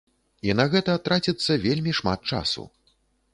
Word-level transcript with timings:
І 0.47 0.53
на 0.59 0.63
гэта 0.71 0.95
траціцца 1.07 1.59
вельмі 1.67 1.95
шмат 1.99 2.19
часу. 2.35 2.67